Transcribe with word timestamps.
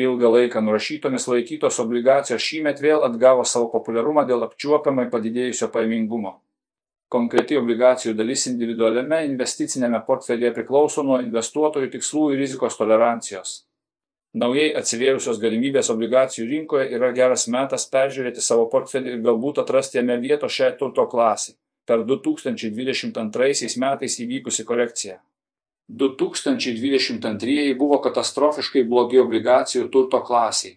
Ilgą 0.00 0.30
laiką 0.34 0.60
nurašytomis 0.64 1.26
laikytos 1.28 1.78
obligacijos 1.82 2.44
šįmet 2.44 2.82
vėl 2.84 3.04
atgavo 3.06 3.44
savo 3.44 3.70
populiarumą 3.72 4.24
dėl 4.28 4.46
apčiuopiamai 4.46 5.08
padidėjusio 5.12 5.68
pajamingumo. 5.74 6.36
Konkreti 7.10 7.58
obligacijų 7.58 8.14
dalis 8.14 8.46
individualiame 8.46 9.24
investicinėme 9.26 9.98
portfelyje 10.06 10.52
priklauso 10.58 11.02
nuo 11.06 11.18
investuotojų 11.24 11.90
tikslų 11.96 12.28
ir 12.32 12.44
rizikos 12.44 12.78
tolerancijos. 12.78 13.56
Naujai 14.40 14.68
atsivėrusios 14.78 15.40
galimybės 15.42 15.90
obligacijų 15.90 16.46
rinkoje 16.52 16.86
yra 16.94 17.10
geras 17.16 17.48
metas 17.50 17.88
peržiūrėti 17.90 18.44
savo 18.46 18.68
portfelį 18.70 19.16
ir 19.16 19.24
galbūt 19.24 19.58
atrasti 19.64 19.98
jame 19.98 20.20
vietos 20.22 20.54
šiai 20.54 20.76
turto 20.78 21.08
klasiai 21.10 21.56
per 21.90 22.04
2022 22.06 23.74
metais 23.82 24.18
įvykusi 24.22 24.64
korekcija. 24.68 25.18
2022 25.90 27.74
buvo 27.78 27.98
katastrofiškai 28.04 28.84
blogi 28.86 29.18
obligacijų 29.18 29.88
turto 29.90 30.20
klasiai. 30.22 30.76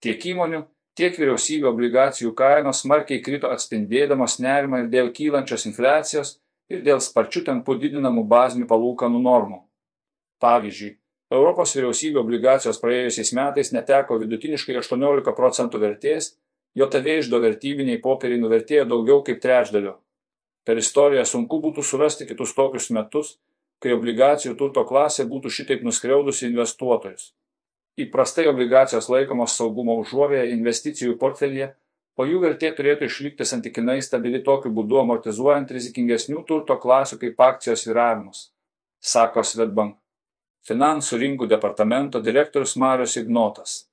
Tiek 0.00 0.22
įmonių, 0.32 0.62
tiek 0.96 1.18
vyriausybių 1.20 1.68
obligacijų 1.68 2.32
kainos 2.38 2.80
smarkiai 2.80 3.20
krito 3.20 3.50
atspindėdamos 3.52 4.38
nerimą 4.40 4.84
ir 4.84 4.88
dėl 4.94 5.10
kylančios 5.12 5.66
infliacijos 5.68 6.38
ir 6.72 6.80
dėl 6.86 7.02
sparčių 7.04 7.44
tempų 7.50 7.76
didinamų 7.82 8.24
bazinių 8.30 8.70
palūkanų 8.70 9.20
normų. 9.26 9.60
Pavyzdžiui, 10.40 10.94
Europos 11.30 11.76
vyriausybių 11.76 12.22
obligacijos 12.22 12.80
praėjusiais 12.80 13.34
metais 13.36 13.74
neteko 13.76 14.16
vidutiniškai 14.22 14.78
18 14.80 15.36
procentų 15.36 15.82
vertės, 15.84 16.32
JOTV 16.78 17.18
išdo 17.20 17.42
vertybiniai 17.42 18.00
popieriai 18.00 18.40
nuvertėjo 18.40 18.88
daugiau 18.88 19.20
kaip 19.26 19.42
trečdaliu. 19.42 19.98
Per 20.64 20.80
istoriją 20.80 21.26
sunku 21.26 21.60
būtų 21.60 21.84
surasti 21.84 22.26
kitus 22.26 22.54
tokius 22.56 22.88
metus, 22.94 23.36
kai 23.80 23.94
obligacijų 23.96 24.54
turto 24.60 24.84
klasė 24.88 25.26
būtų 25.28 25.52
šitaip 25.56 25.84
nuskriaudusi 25.86 26.46
investuotojus. 26.50 27.30
Įprastai 28.00 28.46
obligacijos 28.48 29.08
laikomos 29.12 29.56
saugumo 29.56 29.96
užuovėje 30.00 30.52
investicijų 30.54 31.16
portfelyje, 31.20 31.72
o 32.20 32.26
jų 32.28 32.40
vertė 32.44 32.70
turėtų 32.76 33.08
išlikti 33.08 33.46
santykinai 33.48 33.98
stabili 34.04 34.42
tokiu 34.44 34.72
būdu 34.76 35.00
amortizuojant 35.02 35.72
rizikingesnių 35.72 36.44
turto 36.48 36.76
klasių 36.80 37.18
kaip 37.24 37.40
akcijos 37.40 37.86
viravimus, 37.88 38.42
sako 39.00 39.44
Svetbank. 39.44 39.96
Finansų 40.68 41.16
rinkų 41.22 41.48
departamento 41.48 42.20
direktorius 42.20 42.76
Marius 42.76 43.16
Ignotas. 43.16 43.86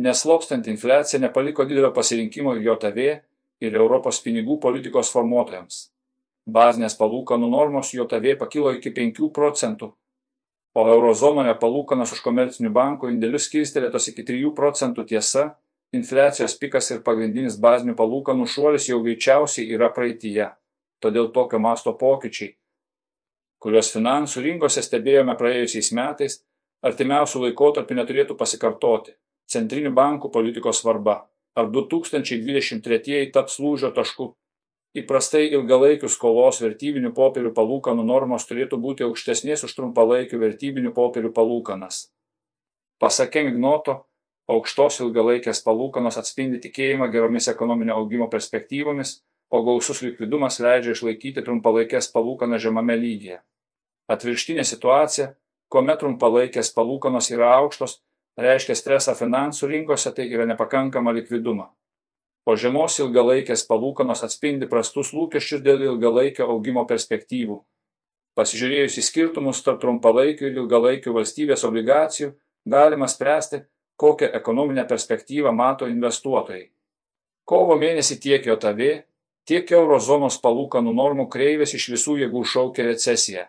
Neslopstant 0.00 0.66
infliacija 0.72 1.20
nepaliko 1.20 1.66
didelio 1.68 1.92
pasirinkimo 1.92 2.54
JOTV 2.56 3.00
ir 3.60 3.76
Europos 3.76 4.22
pinigų 4.24 4.56
politikos 4.60 5.12
formuotojams. 5.12 5.91
Bazinės 6.50 6.96
palūkanų 6.98 7.48
normos 7.50 7.92
JOTV 7.94 8.34
pakilo 8.38 8.72
iki 8.74 8.90
5 8.90 9.28
procentų, 9.34 9.92
o 10.74 10.82
eurozonoje 10.90 11.54
palūkanos 11.60 12.14
už 12.16 12.22
komercinių 12.24 12.72
bankų 12.74 13.12
indėlius 13.12 13.46
kilstelėtos 13.52 14.08
iki 14.10 14.24
3 14.26 14.50
procentų 14.56 15.04
tiesa, 15.06 15.52
infliacijos 15.94 16.56
pikas 16.58 16.90
ir 16.90 17.04
pagrindinis 17.06 17.60
bazinių 17.62 17.94
palūkanų 17.94 18.48
šuolis 18.48 18.88
jau 18.88 18.98
greičiausiai 19.04 19.70
yra 19.76 19.92
praeityje. 19.94 20.50
Todėl 21.02 21.30
tokio 21.30 21.58
masto 21.62 21.94
pokyčiai, 21.98 22.56
kuriuos 23.62 23.92
finansų 23.94 24.42
rinkose 24.42 24.82
stebėjome 24.82 25.38
praėjusiais 25.38 25.92
metais, 25.94 26.40
artimiausių 26.82 27.46
laikotarpių 27.46 27.98
neturėtų 28.00 28.38
pasikartoti. 28.38 29.14
Centrinių 29.46 29.92
bankų 29.94 30.30
politikos 30.34 30.80
svarba. 30.82 31.28
Ar 31.54 31.68
2023 31.70 33.30
taps 33.34 33.58
lūžio 33.60 33.92
tašku 33.94 34.32
Įprastai 34.92 35.46
ilgalaikių 35.56 36.08
skolos 36.12 36.58
vertybinių 36.60 37.14
popierių 37.16 37.54
palūkanų 37.56 38.02
normos 38.04 38.44
turėtų 38.44 38.76
būti 38.76 39.06
aukštesnės 39.06 39.64
už 39.64 39.72
trumpalaikių 39.78 40.40
vertybinių 40.42 40.92
popierių 40.92 41.30
palūkanas. 41.32 42.10
Pasak 43.00 43.38
Ignoto, 43.40 43.94
aukštos 44.52 45.00
ilgalaikės 45.00 45.64
palūkanos 45.64 46.20
atspindi 46.20 46.60
tikėjimą 46.66 47.08
geromis 47.08 47.48
ekonominio 47.48 47.96
augimo 47.96 48.28
perspektyvomis, 48.28 49.22
o 49.48 49.64
gausus 49.64 50.04
likvidumas 50.04 50.60
leidžia 50.60 50.92
išlaikyti 50.92 51.40
trumpalaikės 51.40 52.12
palūkanas 52.12 52.60
žemame 52.60 53.00
lygyje. 53.00 53.40
Atvirštinė 54.12 54.68
situacija, 54.68 55.32
kuomet 55.72 56.04
trumpalaikės 56.04 56.68
palūkanos 56.76 57.32
yra 57.32 57.54
aukštos, 57.62 58.02
reiškia 58.36 58.76
stresą 58.76 59.16
finansų 59.16 59.72
rinkose, 59.72 60.12
tai 60.12 60.28
yra 60.28 60.44
nepakankama 60.52 61.16
likvidumą 61.16 61.72
o 62.46 62.56
žemos 62.58 62.98
ilgalaikės 62.98 63.66
palūkanos 63.68 64.24
atspindi 64.26 64.68
prastus 64.70 65.12
lūkesčius 65.14 65.62
dėl 65.62 65.84
ilgalaikio 65.92 66.48
augimo 66.50 66.84
perspektyvų. 66.88 67.60
Pasižiūrėjus 68.38 68.96
į 68.98 69.04
skirtumus 69.06 69.60
tarp 69.62 69.82
trumpalaikių 69.82 70.48
ir 70.48 70.58
ilgalaikių 70.62 71.12
valstybės 71.12 71.64
obligacijų, 71.68 72.32
galima 72.64 73.08
spręsti, 73.08 73.62
kokią 74.00 74.30
ekonominę 74.38 74.86
perspektyvą 74.88 75.52
mato 75.52 75.86
investuotojai. 75.86 76.70
Kovo 77.44 77.76
mėnesį 77.78 78.18
tiek 78.22 78.46
JOTV, 78.46 79.02
tiek 79.46 79.72
eurozonos 79.74 80.38
palūkanų 80.42 80.94
normų 80.96 81.28
kreivės 81.30 81.74
iš 81.76 81.90
visų 81.92 82.16
jėgų 82.22 82.44
šaukė 82.54 82.86
recesiją. 82.88 83.44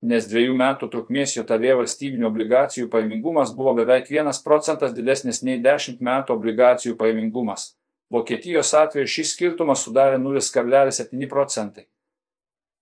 Nes 0.00 0.24
dviejų 0.30 0.54
metų 0.56 0.88
trukmės 0.88 1.34
JOTV 1.36 1.74
valstybinių 1.82 2.24
obligacijų 2.30 2.88
pajamingumas 2.88 3.52
buvo 3.52 3.74
beveik 3.76 4.08
1 4.08 4.40
procentas 4.46 4.94
didesnis 4.96 5.42
nei 5.44 5.60
10 5.60 6.00
metų 6.00 6.38
obligacijų 6.38 6.96
pajamingumas. 6.96 7.74
Vokietijos 8.10 8.72
atveju 8.74 9.06
šis 9.06 9.34
skirtumas 9.36 9.84
sudarė 9.86 10.16
0,7 10.18 11.28
procentai, 11.30 11.84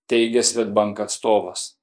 teigia 0.09 0.41
Svetbank 0.41 1.03
atstovas. 1.05 1.75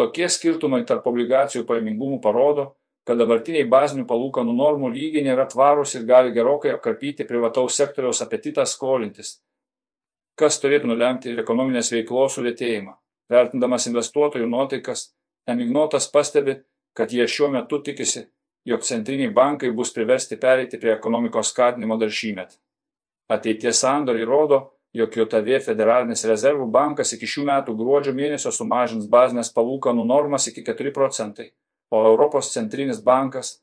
Tokie 0.00 0.24
skirtumai 0.32 0.80
tarp 0.88 1.06
obligacijų 1.10 1.66
pajamingumų 1.68 2.22
parodo, 2.24 2.70
kad 3.04 3.20
dabartiniai 3.20 3.68
bazinių 3.68 4.06
palūkanų 4.08 4.56
normų 4.56 4.92
lygiai 4.94 5.26
nėra 5.26 5.44
tvarūs 5.52 5.98
ir 5.98 6.08
gali 6.08 6.32
gerokai 6.32 6.72
apkarpyti 6.72 7.28
privataus 7.28 7.76
sektoriaus 7.76 8.24
apetitą 8.24 8.64
skolintis, 8.64 9.34
kas 10.40 10.56
turėtų 10.62 10.88
nulemti 10.94 11.28
ir 11.28 11.44
ekonominės 11.44 11.92
veiklos 11.92 12.38
sulėtėjimą. 12.38 12.96
Vertindamas 13.32 13.88
investuotojų 13.92 14.48
nuotaikas, 14.48 15.10
Emignotas 15.48 16.06
pastebi, 16.08 16.60
kad 16.94 17.12
jie 17.12 17.26
šiuo 17.26 17.48
metu 17.50 17.80
tikisi 17.82 18.28
jog 18.64 18.84
centriniai 18.86 19.32
bankai 19.34 19.72
bus 19.74 19.92
priversti 19.94 20.36
pereiti 20.36 20.78
prie 20.78 20.94
ekonomikos 20.94 21.50
skatinimo 21.50 21.98
dar 21.98 22.10
šįmet. 22.10 22.54
Ateities 23.32 23.80
sandoriai 23.80 24.28
rodo, 24.28 24.60
jog 24.92 25.16
JOTV 25.16 25.58
federalinis 25.64 26.24
rezervų 26.28 26.68
bankas 26.72 27.14
iki 27.16 27.28
šių 27.34 27.46
metų 27.48 27.74
gruodžio 27.78 28.12
mėnesio 28.16 28.52
sumažins 28.52 29.08
bazinės 29.12 29.52
palūkanų 29.56 30.04
normas 30.08 30.48
iki 30.50 30.64
4 30.66 30.92
procentai, 30.92 31.50
o 31.90 32.04
Europos 32.10 32.52
centrinis 32.52 33.00
bankas, 33.00 33.56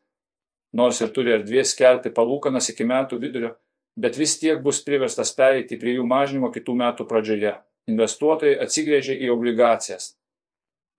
nors 0.73 1.01
ir 1.01 1.13
turi 1.13 1.35
erdvės 1.37 1.75
kelti 1.77 2.13
palūkanas 2.13 2.71
iki 2.73 2.87
metų 2.89 3.21
vidurio, 3.21 3.55
bet 3.97 4.17
vis 4.17 4.37
tiek 4.41 4.61
bus 4.63 4.81
priverstas 4.85 5.33
pereiti 5.37 5.77
prie 5.77 5.97
jų 5.97 6.05
mažinimo 6.07 6.49
kitų 6.55 6.77
metų 6.83 7.09
pradžioje. 7.09 7.57
Investuotojai 7.89 8.57
atsigrėžė 8.63 9.15
į 9.25 9.31
obligacijas 9.33 10.13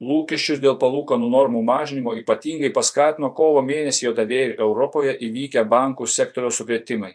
lūkesčius 0.01 0.61
dėl 0.61 0.79
palūkanų 0.81 1.29
normų 1.29 1.63
mažinimo 1.65 2.15
ypatingai 2.17 2.73
paskatino 2.73 3.31
kovo 3.37 3.63
mėnesį 3.65 4.07
JOTV 4.07 4.33
ir 4.45 4.55
Europoje 4.59 5.13
įvykę 5.29 5.65
bankų 5.69 6.09
sektoriaus 6.09 6.61
sukrėtimai. 6.61 7.13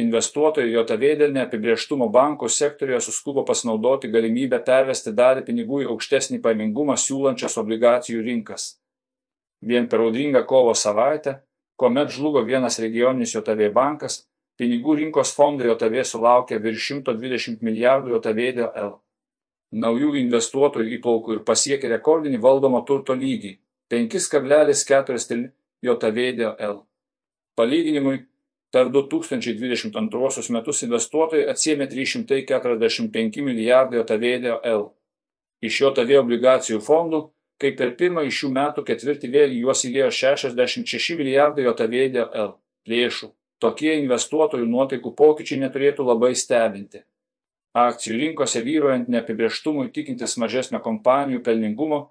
Investuotojai 0.00 0.72
JOTV 0.72 1.02
dėl 1.20 1.34
neapibrieštumo 1.36 2.06
bankų 2.12 2.48
sektorijoje 2.48 3.02
suskubo 3.08 3.44
pasinaudoti 3.44 4.08
galimybę 4.08 4.62
pervesti 4.64 5.12
dalį 5.12 5.44
pinigų 5.48 5.82
į 5.84 5.90
aukštesnį 5.92 6.40
paimingumą 6.46 6.96
siūlančias 6.96 7.58
obligacijų 7.60 8.22
rinkas. 8.24 8.78
Vien 9.60 9.88
per 9.92 10.00
audringą 10.00 10.46
kovo 10.48 10.72
savaitę, 10.72 11.36
kuomet 11.76 12.10
žlugo 12.16 12.40
vienas 12.48 12.80
regioninis 12.80 13.36
JOTV 13.36 13.68
bankas, 13.76 14.22
pinigų 14.56 14.96
rinkos 15.02 15.36
fondai 15.36 15.68
JOTV 15.68 16.02
sulaukė 16.08 16.58
virš 16.64 16.92
120 16.96 17.60
milijardų 17.60 18.16
JOTV 18.16 18.52
dėl 18.62 18.70
L 18.72 18.92
naujų 19.72 20.14
investuotojų 20.20 20.98
įplaukų 20.98 21.38
ir 21.38 21.44
pasiekė 21.48 21.90
rekordinį 21.96 22.40
valdomo 22.42 22.82
turto 22.88 23.14
lygį- 23.16 23.58
5,4 23.92 25.50
JVDL. 25.82 26.76
Palyginimui, 27.56 28.24
per 28.72 28.88
2022 28.94 30.48
metus 30.56 30.82
investuotojai 30.86 31.44
atsiemė 31.52 31.88
345 31.92 33.44
milijardai 33.46 34.00
JVDL. 34.00 34.88
Iš 35.62 35.78
JV 35.84 36.18
obligacijų 36.18 36.80
fondų, 36.82 37.22
kaip 37.62 37.78
per 37.78 37.94
pirmąjį 38.00 38.34
šių 38.38 38.50
metų 38.56 38.84
ketvirtį 38.88 39.30
vėl 39.36 39.54
juos 39.60 39.84
įlėjo 39.86 40.10
66 40.18 41.20
milijardai 41.20 41.68
JVDL 41.68 42.56
lėšų. 42.88 43.30
Tokie 43.62 43.94
investuotojų 44.00 44.66
nuotaikų 44.66 45.14
pokyčiai 45.14 45.60
neturėtų 45.62 46.08
labai 46.08 46.32
stebinti 46.34 47.04
akcijų 47.72 48.18
rinkose 48.18 48.60
vyruojant 48.60 49.08
neapibrieštumui 49.08 49.90
tikintis 49.96 50.36
mažesnio 50.40 50.80
kompanijų 50.84 51.40
pelningumo, 51.44 52.02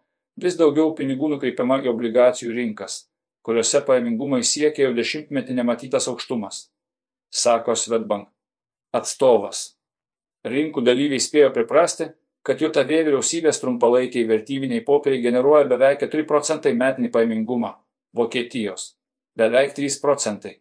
vis 0.41 0.57
daugiau 0.57 0.95
pinigų 0.97 1.35
nukreipiama 1.35 1.79
į 1.85 1.91
obligacijų 1.91 2.55
rinkas, 2.55 3.05
kuriuose 3.45 3.81
pajamingumai 3.87 4.43
siekia 4.43 4.87
jau 4.87 4.93
dešimtmetį 4.97 5.57
nematytas 5.57 6.07
aukštumas, 6.11 6.67
sako 7.29 7.75
Svetbank 7.75 8.29
atstovas. 8.95 9.75
Rinkų 10.45 10.83
dalyviai 10.83 11.21
spėjo 11.21 11.51
priprasti, 11.55 12.09
kad 12.43 12.61
JOTV 12.61 13.03
vyriausybės 13.07 13.61
trumpalaikiai 13.61 14.25
vertybiniai 14.27 14.83
popieriai 14.85 15.21
generuoja 15.23 15.67
beveik 15.69 16.01
4 16.03 16.25
procentai 16.27 16.73
metinį 16.73 17.11
pajamingumą 17.13 17.75
Vokietijos. 18.17 18.95
beveik 19.37 19.73
3 19.77 20.01
procentai. 20.01 20.59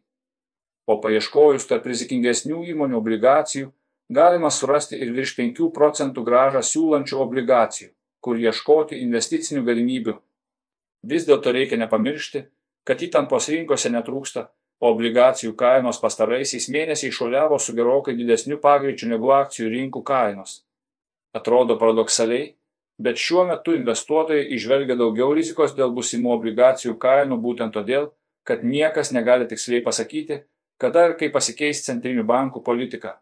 O 0.87 1.01
paieškojus 1.01 1.67
tarp 1.67 1.87
rizikingesnių 1.87 2.63
įmonių 2.73 2.97
obligacijų, 2.97 3.73
galima 4.09 4.51
surasti 4.51 4.97
ir 4.97 5.13
virš 5.13 5.35
5 5.39 5.71
procentų 5.75 6.23
gražą 6.25 6.63
siūlančių 6.63 7.19
obligacijų, 7.19 7.91
kur 8.21 8.39
ieškoti 8.39 9.01
investicinių 9.01 9.65
galimybių. 9.65 10.15
Vis 11.03 11.27
dėlto 11.27 11.53
reikia 11.53 11.77
nepamiršti, 11.77 12.45
kad 12.85 13.03
įtampos 13.03 13.49
rinkose 13.53 13.91
netrūksta, 13.93 14.47
o 14.81 14.93
obligacijų 14.95 15.53
kainos 15.61 16.01
pastaraisiais 16.01 16.69
mėnesiais 16.73 17.15
šuoliavo 17.15 17.59
su 17.61 17.75
gerokai 17.77 18.15
didesniu 18.17 18.59
pagreičiu 18.63 19.11
negu 19.11 19.33
akcijų 19.37 19.69
rinkų 19.75 20.03
kainos. 20.09 20.63
Atrodo 21.37 21.77
paradoksaliai, 21.79 22.55
bet 22.99 23.21
šiuo 23.21 23.45
metu 23.49 23.75
investuotojai 23.77 24.47
išvelgia 24.57 24.97
daugiau 24.97 25.35
rizikos 25.37 25.77
dėl 25.77 25.93
busimų 25.97 26.33
obligacijų 26.39 26.97
kainų 27.01 27.39
būtent 27.45 27.77
todėl, 27.77 28.11
kad 28.45 28.65
niekas 28.65 29.13
negali 29.13 29.47
tiksliai 29.49 29.85
pasakyti, 29.85 30.41
kada 30.81 31.11
ir 31.11 31.17
kaip 31.21 31.37
pasikeis 31.37 31.85
centrinių 31.85 32.25
bankų 32.25 32.65
politika, 32.65 33.19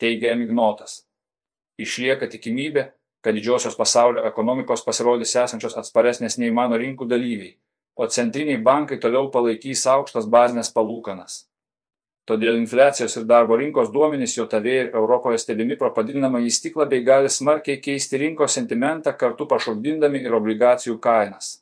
teigia 0.00 0.34
Emignotas. 0.36 1.06
Išlieka 1.80 2.28
tikimybė, 2.28 2.90
kad 3.24 3.36
didžiosios 3.36 3.76
pasaulio 3.76 4.26
ekonomikos 4.28 4.84
pasirodys 4.84 5.32
esančios 5.36 5.76
atsparesnės 5.80 6.36
nei 6.40 6.52
mano 6.52 6.76
rinkų 6.80 7.08
dalyviai, 7.08 7.56
o 8.00 8.06
centriniai 8.08 8.56
bankai 8.64 8.96
toliau 8.96 9.28
palaikys 9.28 9.82
aukštas 9.92 10.24
bazinės 10.34 10.70
palūkanas. 10.72 11.34
Todėl 12.30 12.56
infliacijos 12.56 13.16
ir 13.18 13.26
darbo 13.28 13.58
rinkos 13.60 13.90
duomenys 13.92 14.36
JAV 14.38 14.68
ir 14.72 14.86
Europoje 15.00 15.40
stebimi 15.42 15.76
pro 15.76 15.90
padidinamą 15.92 16.40
į 16.46 16.52
stiklą 16.56 16.86
bei 16.88 17.04
gali 17.04 17.28
smarkiai 17.28 17.80
keisti 17.84 18.20
rinkos 18.22 18.56
sentimentą 18.56 19.12
kartu 19.22 19.48
pašokdindami 19.50 20.22
ir 20.24 20.36
obligacijų 20.38 20.96
kainas. 21.06 21.58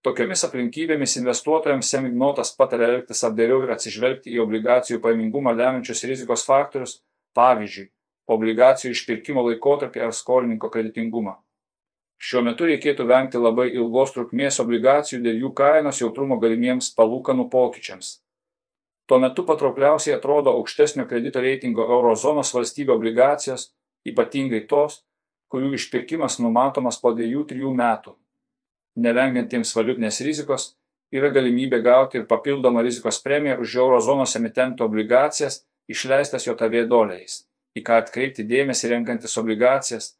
Tokiomis 0.00 0.46
aplinkybėmis 0.48 1.18
investuotojams 1.20 1.92
Semignotas 1.92 2.54
patarė 2.56 2.88
elgtis 2.94 3.20
apdairiau 3.28 3.66
ir 3.66 3.74
atsižvelgti 3.76 4.32
į 4.32 4.40
obligacijų 4.46 5.02
paimingumą 5.04 5.52
lemiančius 5.58 6.06
rizikos 6.08 6.46
faktorius, 6.48 7.02
pavyzdžiui, 7.36 7.90
obligacijų 8.32 8.96
išpirkimo 8.96 9.44
laikotarpį 9.50 10.06
ar 10.06 10.16
skolininko 10.16 10.72
kreditingumą. 10.72 11.36
Šiuo 12.20 12.42
metu 12.44 12.66
reikėtų 12.68 13.06
vengti 13.08 13.40
labai 13.40 13.70
ilgos 13.72 14.12
trukmės 14.12 14.60
obligacijų 14.60 15.22
dėl 15.24 15.38
jų 15.44 15.52
kainos 15.56 16.02
jautrumo 16.02 16.36
galimiems 16.42 16.90
palūkanų 16.96 17.46
pokyčiams. 17.52 18.18
Tuo 19.08 19.18
metu 19.18 19.42
patraukliausiai 19.48 20.14
atrodo 20.14 20.52
aukštesnio 20.58 21.06
kredito 21.08 21.40
reitingo 21.40 21.86
eurozonos 21.96 22.52
valstybių 22.54 22.94
obligacijos, 22.94 23.70
ypatingai 24.06 24.60
tos, 24.70 25.00
kurių 25.50 25.72
išpirkimas 25.78 26.38
numatomas 26.44 27.00
po 27.00 27.14
2-3 27.16 27.72
metų. 27.80 28.14
Nevengiantiems 29.00 29.72
valiutinės 29.74 30.20
rizikos 30.26 30.70
yra 31.10 31.32
galimybė 31.34 31.80
gauti 31.82 32.20
ir 32.20 32.28
papildomą 32.30 32.84
rizikos 32.86 33.18
premiją 33.24 33.58
už 33.64 33.76
eurozonos 33.80 34.36
emitentų 34.38 34.86
obligacijas 34.86 35.64
išleistas 35.90 36.46
JAV 36.46 36.84
doleriais 36.86 37.46
į 37.76 37.82
ką 37.86 38.00
atkreipti 38.02 38.46
dėmesį 38.46 38.90
renkantis 38.94 39.36
obligacijas. 39.40 40.16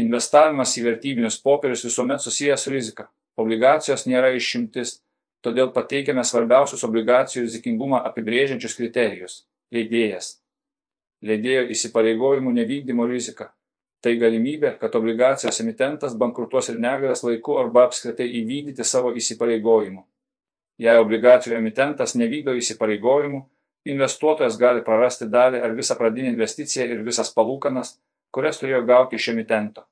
Investavimas 0.00 0.74
į 0.78 0.84
vertybinius 0.88 1.38
popierius 1.44 1.84
visuomet 1.86 2.22
susijęs 2.24 2.66
su 2.66 2.72
rizika. 2.74 3.06
Obligacijos 3.40 4.06
nėra 4.08 4.32
išimtis, 4.36 4.98
todėl 5.44 5.70
pateikiame 5.76 6.24
svarbiausius 6.26 6.84
obligacijų 6.88 7.46
rizikingumą 7.46 8.02
apibrėžiančius 8.10 8.76
kriterijus- 8.78 9.40
leidėjas. 9.74 10.36
Leidėjo 11.22 11.68
įsipareigojimų 11.74 12.52
nevykdymo 12.58 13.06
rizika. 13.08 13.52
Tai 14.00 14.14
galimybė, 14.16 14.78
kad 14.80 14.94
obligacijos 14.96 15.60
emitentas 15.60 16.14
bankrutuos 16.16 16.70
ir 16.72 16.78
negalės 16.80 17.22
laiku 17.22 17.58
arba 17.60 17.84
apskritai 17.88 18.28
įvykdyti 18.40 18.84
savo 18.84 19.12
įsipareigojimų. 19.12 20.04
Jei 20.80 20.96
obligacijų 20.96 21.58
emitentas 21.58 22.14
nevykdo 22.16 22.54
įsipareigojimų, 22.56 23.42
investuotojas 23.92 24.56
gali 24.56 24.80
prarasti 24.84 25.28
dalį 25.28 25.60
ar 25.60 25.76
visą 25.76 25.96
pradinę 25.98 26.32
investiciją 26.32 26.86
ir 26.88 27.04
visas 27.04 27.32
palūkanas, 27.36 27.98
kurias 28.32 28.60
turėjo 28.62 28.86
gauti 28.88 29.20
iš 29.20 29.28
emitento. 29.34 29.84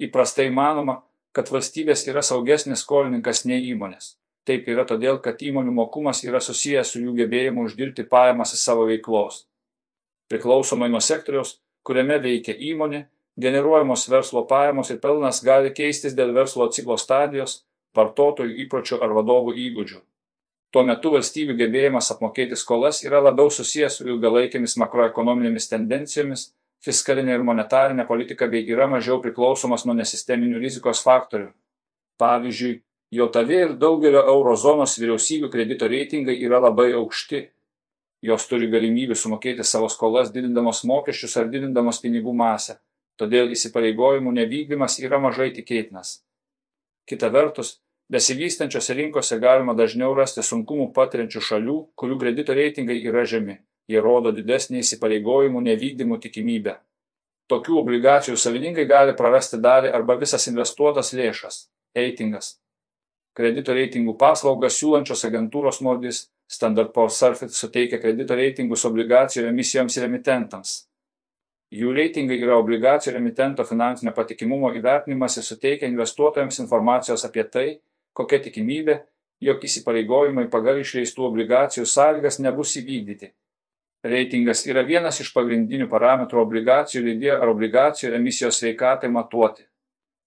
Įprastai 0.00 0.48
manoma, 0.50 1.02
kad 1.32 1.50
valstybės 1.52 2.06
yra 2.08 2.22
saugesnis 2.24 2.84
skolininkas 2.84 3.44
nei 3.48 3.64
įmonės. 3.72 4.16
Taip 4.48 4.66
yra 4.68 4.84
todėl, 4.88 5.20
kad 5.22 5.42
įmonių 5.42 5.72
mokumas 5.76 6.24
yra 6.26 6.40
susijęs 6.42 6.94
su 6.94 7.02
jų 7.02 7.14
gebėjimu 7.20 7.66
uždirbti 7.68 8.08
pajamas 8.10 8.54
į 8.56 8.58
savo 8.58 8.86
veiklos. 8.88 9.44
Priklausomai 10.32 10.88
nuo 10.90 11.00
sektoriaus, 11.00 11.60
kuriame 11.86 12.18
veikia 12.22 12.56
įmonė, 12.70 13.04
generuojamos 13.40 14.08
verslo 14.10 14.42
pajamos 14.50 14.90
ir 14.90 14.98
pelnas 15.02 15.42
gali 15.44 15.70
keistis 15.76 16.16
dėl 16.18 16.34
verslo 16.34 16.66
ciklo 16.74 16.96
stadijos, 16.98 17.62
vartotojų 17.96 18.56
įpročių 18.64 18.98
ar 19.04 19.14
vadovų 19.14 19.54
įgūdžių. 19.68 20.00
Tuo 20.72 20.82
metu 20.88 21.12
valstybių 21.12 21.54
gebėjimas 21.58 22.08
apmokėti 22.14 22.56
skolas 22.56 23.02
yra 23.04 23.20
labiau 23.20 23.50
susijęs 23.52 23.98
su 23.98 24.08
ilgalaikėmis 24.08 24.78
makroekonominėmis 24.80 25.68
tendencijomis, 25.68 26.46
fiskalinė 26.84 27.36
ir 27.36 27.44
monetarinė 27.46 28.06
politika 28.08 28.48
bei 28.50 28.64
yra 28.68 28.88
mažiau 28.90 29.20
priklausomas 29.22 29.86
nuo 29.86 29.94
nesisteminių 29.98 30.62
rizikos 30.62 31.02
faktorių. 31.06 31.50
Pavyzdžiui, 32.22 32.80
JAV 33.12 33.50
ir 33.52 33.74
daugelio 33.76 34.22
eurozonos 34.34 34.96
vyriausybių 35.00 35.50
kredito 35.52 35.88
reitingai 35.88 36.38
yra 36.46 36.62
labai 36.64 36.92
aukšti. 36.96 37.42
Jos 38.22 38.46
turi 38.48 38.70
galimybę 38.70 39.16
sumokėti 39.18 39.66
savo 39.66 39.88
skolas 39.90 40.30
didindamos 40.32 40.84
mokesčius 40.86 41.36
ar 41.36 41.48
didindamos 41.52 41.98
pinigų 42.00 42.32
masę, 42.38 42.78
todėl 43.18 43.50
įsipareigojimų 43.52 44.32
nevykdymas 44.38 45.00
yra 45.02 45.18
mažai 45.20 45.50
tikėtinas. 45.56 46.20
Kita 47.10 47.32
vertus, 47.34 47.80
Besivystančiose 48.12 48.94
rinkose 48.94 49.38
galima 49.40 49.72
dažniau 49.72 50.12
rasti 50.12 50.42
sunkumų 50.44 50.90
patiriančių 50.96 51.40
šalių, 51.46 51.76
kurių 51.96 52.18
kredito 52.20 52.52
reitingai 52.56 52.98
yra 53.08 53.22
žemi. 53.24 53.54
Jie 53.90 54.00
rodo 54.00 54.32
didesnį 54.34 54.82
įsipareigojimų 54.82 55.62
nevykdymų 55.68 56.18
tikimybę. 56.22 56.76
Tokių 57.50 57.78
obligacijų 57.80 58.38
savininkai 58.38 58.84
gali 58.88 59.14
prarasti 59.18 59.58
dalį 59.60 59.90
arba 59.92 60.16
visas 60.20 60.46
investuotas 60.48 61.12
lėšas. 61.16 61.66
Eitingas. 61.98 62.54
Kredito 63.36 63.74
reitingų 63.76 64.14
paslaugas 64.20 64.78
siūlančios 64.78 65.24
agentūros 65.28 65.80
Nordis 65.84 66.26
Standard 66.52 66.92
Poor's 66.92 67.16
Surfit 67.16 67.54
suteikia 67.56 67.98
kredito 68.00 68.36
reitingus 68.36 68.84
obligacijų 68.84 69.46
emisijoms 69.48 69.96
ir 69.96 70.04
emitentams. 70.08 70.72
Jų 71.72 71.94
reitingai 71.96 72.36
yra 72.44 72.58
obligacijų 72.60 73.14
ir 73.14 73.20
emitento 73.22 73.64
finansinio 73.64 74.12
patikimumo 74.12 74.68
įvertinimas 74.76 75.38
ir 75.40 75.46
suteikia 75.46 75.88
investuotojams 75.88 76.60
informacijos 76.60 77.24
apie 77.24 77.46
tai, 77.48 77.68
kokia 78.12 78.42
tikimybė, 78.44 78.98
jog 79.40 79.64
įsipareigojimai 79.64 80.50
pagal 80.52 80.82
išleistų 80.82 81.24
obligacijų 81.30 81.86
sąlygas 81.88 82.36
nebus 82.44 82.76
įvykdyti. 82.76 83.32
Reitingas 84.02 84.64
yra 84.66 84.82
vienas 84.82 85.20
iš 85.22 85.28
pagrindinių 85.30 85.86
parametrų 85.90 86.40
obligacijų 86.42 87.04
leidėjo 87.04 87.36
ar 87.38 87.50
obligacijų 87.52 88.16
emisijos 88.16 88.56
sveikatai 88.58 89.10
matuoti. 89.14 89.62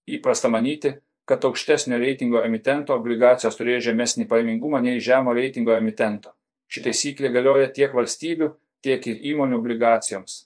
Įprasta 0.07 0.47
manyti, 0.47 0.93
kad 1.27 1.43
aukštesnio 1.43 1.97
reitingo 1.99 2.39
emitento 2.47 2.95
obligacijos 2.95 3.57
turėjo 3.59 3.81
žemesnį 3.89 4.29
paimingumą 4.29 4.79
nei 4.85 5.01
žemo 5.03 5.33
reitingo 5.35 5.75
emitento. 5.75 6.31
Ši 6.71 6.85
taisyklė 6.85 7.33
galioja 7.35 7.67
tiek 7.75 7.91
valstybių, 7.91 8.53
tiek 8.85 9.09
ir 9.11 9.19
įmonių 9.33 9.59
obligacijoms. 9.59 10.37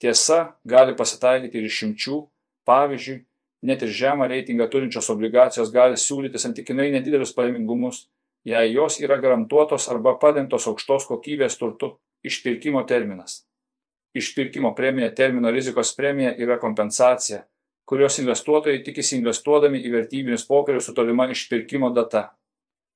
Tiesa, 0.00 0.56
gali 0.64 0.96
pasitaikyti 0.96 1.60
ir 1.60 1.68
išimčių, 1.68 2.22
pavyzdžiui, 2.64 3.18
net 3.68 3.84
ir 3.84 3.92
žemą 4.00 4.30
reitingą 4.32 4.70
turinčios 4.72 5.12
obligacijos 5.12 5.74
gali 5.76 6.00
siūlyti 6.00 6.40
santykinai 6.40 6.88
nedidelius 6.96 7.36
pajamingumus, 7.36 8.06
jei 8.48 8.72
jos 8.72 8.96
yra 9.04 9.20
garantuotos 9.20 9.90
arba 9.92 10.16
padengtos 10.24 10.70
aukštos 10.72 11.08
kokybės 11.12 11.60
turtu 11.60 11.98
išpirkimo 12.22 12.82
terminas. 12.82 13.44
Išpirkimo 14.16 14.74
premija 14.74 15.14
termino 15.14 15.50
rizikos 15.50 15.96
premija 15.96 16.32
yra 16.38 16.58
kompensacija, 16.58 17.42
kurios 17.84 18.18
investuotojai 18.18 18.82
tikisi 18.84 19.18
investuodami 19.18 19.82
į 19.84 19.92
vertybinius 19.92 20.46
popierius 20.48 20.88
su 20.88 20.94
tolima 20.94 21.28
išpirkimo 21.30 21.90
data. 21.94 22.30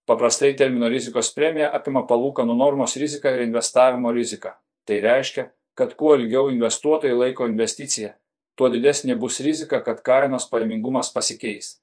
Paprastai 0.08 0.54
termino 0.56 0.88
rizikos 0.88 1.30
premija 1.34 1.70
apima 1.76 2.02
palūkanų 2.08 2.56
normos 2.56 2.96
riziką 2.96 3.34
ir 3.36 3.44
investavimo 3.44 4.12
riziką. 4.12 4.54
Tai 4.88 5.00
reiškia, 5.04 5.50
kad 5.78 5.94
kuo 5.94 6.16
ilgiau 6.18 6.48
investuotojai 6.50 7.14
laiko 7.14 7.46
investiciją, 7.46 8.14
tuo 8.58 8.68
didesnė 8.72 9.14
bus 9.20 9.38
rizika, 9.44 9.78
kad 9.84 10.02
kainos 10.04 10.48
pajamingumas 10.50 11.12
pasikeis. 11.14 11.76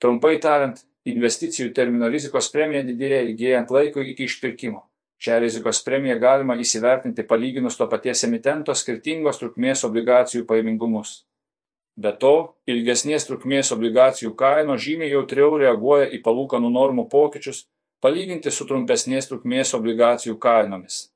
Trumpai 0.00 0.38
tariant, 0.40 0.80
investicijų 1.06 1.74
termino 1.76 2.08
rizikos 2.08 2.48
premija 2.54 2.82
didėja 2.86 3.20
ilgėjant 3.26 3.70
laikui 3.70 4.08
iki 4.12 4.26
išpirkimo. 4.30 4.86
Šią 5.20 5.36
rizikos 5.42 5.82
premiją 5.84 6.16
galima 6.20 6.54
įsivertinti 6.56 7.26
palyginus 7.28 7.76
to 7.76 7.86
paties 7.92 8.24
emitento 8.24 8.72
skirtingos 8.72 9.40
trukmės 9.42 9.84
obligacijų 9.84 10.46
pajamingumus. 10.48 11.10
Be 12.00 12.14
to, 12.22 12.54
ilgesnės 12.70 13.26
trukmės 13.28 13.72
obligacijų 13.74 14.32
kainos 14.40 14.80
žymiai 14.80 15.10
jautriau 15.12 15.58
reaguoja 15.60 16.06
į 16.16 16.22
palūkanų 16.24 16.70
normų 16.72 17.04
pokyčius 17.12 17.66
palyginti 18.00 18.48
su 18.48 18.64
trumpesnės 18.64 19.28
trukmės 19.28 19.74
obligacijų 19.76 20.38
kainomis. 20.40 21.10